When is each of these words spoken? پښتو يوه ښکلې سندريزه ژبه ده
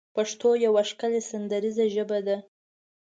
پښتو 0.15 0.49
يوه 0.65 0.83
ښکلې 0.89 1.21
سندريزه 1.31 1.85
ژبه 1.95 2.19
ده 2.27 2.37